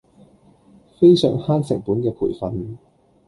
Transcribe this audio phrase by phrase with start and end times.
[0.99, 2.75] 非常慳成本嘅培訓